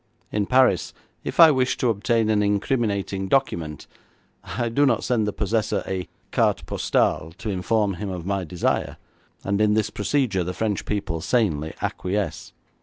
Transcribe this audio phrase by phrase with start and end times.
[0.31, 3.85] In Paris, if I wish to obtain an incriminating document,
[4.43, 8.97] I do not send the possessor a carte postale to inform him of my desire,
[9.43, 12.51] and in this procedure the French people sanely acquiesce.